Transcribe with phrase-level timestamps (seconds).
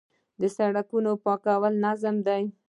[0.41, 2.43] د سړکونو پاکول منظم دي؟